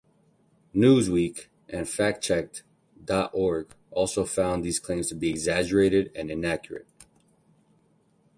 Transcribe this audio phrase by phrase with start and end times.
[0.73, 2.63] "Newsweek" and Factcheck
[3.05, 6.87] dot org also found these claims to be exaggerated and inaccurate.